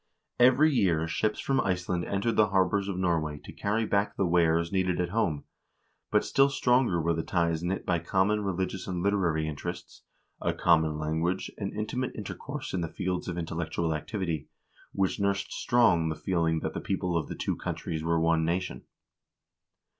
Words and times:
Every 0.39 0.73
year 0.73 1.07
ships 1.07 1.39
from 1.39 1.61
Iceland 1.61 2.05
entered 2.05 2.35
the 2.35 2.47
harbors 2.47 2.87
of 2.87 2.97
Norway 2.97 3.37
to 3.43 3.53
carry 3.53 3.85
back 3.85 4.15
the 4.17 4.25
wares 4.25 4.71
needed 4.71 4.99
at 4.99 5.09
home, 5.09 5.43
but 6.09 6.25
still 6.25 6.49
stronger 6.49 6.99
were 6.99 7.13
the 7.13 7.21
ties 7.21 7.61
knit 7.61 7.85
by 7.85 7.99
common 7.99 8.41
religious 8.43 8.87
and 8.87 9.03
literary 9.03 9.47
interests, 9.47 10.01
a 10.41 10.53
common 10.55 10.97
language, 10.97 11.51
and 11.55 11.71
intimate 11.71 12.15
intercourse 12.15 12.73
in 12.73 12.81
the 12.81 12.87
fields 12.87 13.27
of 13.27 13.37
intellectual 13.37 13.93
activity, 13.93 14.47
which 14.91 15.19
nursed 15.19 15.51
strong 15.51 16.09
the 16.09 16.15
feeling 16.15 16.61
that 16.61 16.73
the 16.73 16.81
people 16.81 17.15
of 17.15 17.27
the 17.29 17.35
two 17.35 17.55
countries 17.55 18.03
were 18.03 18.19
one 18.19 18.43
nation. 18.43 18.85